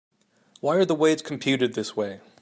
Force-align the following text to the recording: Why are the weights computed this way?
Why 0.61 0.77
are 0.77 0.85
the 0.85 0.95
weights 0.95 1.21
computed 1.21 1.75
this 1.75 1.95
way? 1.95 2.21